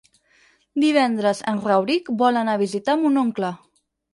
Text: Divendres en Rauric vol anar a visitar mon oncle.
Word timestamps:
Divendres 0.83 1.43
en 1.53 1.61
Rauric 1.67 2.11
vol 2.23 2.41
anar 2.41 2.59
a 2.59 2.63
visitar 2.63 2.99
mon 3.05 3.25
oncle. 3.27 3.53